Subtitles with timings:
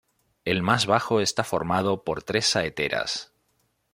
[0.45, 3.35] El más bajo está formado por tres saeteras.